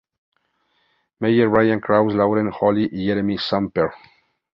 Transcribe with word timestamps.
Meyer, 1.19 1.45
Brian 1.47 1.79
Krause, 1.79 2.15
Lauren 2.15 2.49
Holly 2.51 2.89
y 2.91 3.05
Jeremy 3.05 3.37
Sumpter. 3.37 3.91